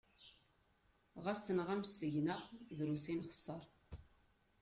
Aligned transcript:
Xas 1.25 1.39
tenɣam 1.45 1.81
seg-neɣ, 1.87 2.41
drus 2.77 3.05
i 3.13 3.15
nexseṛ. 3.15 3.61